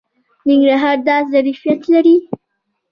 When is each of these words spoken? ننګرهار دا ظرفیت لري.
ننګرهار 0.47 0.97
دا 1.07 1.15
ظرفیت 1.31 1.81
لري. 1.91 2.15